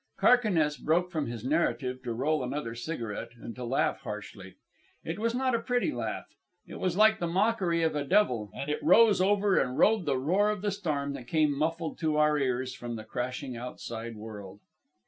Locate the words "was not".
5.19-5.53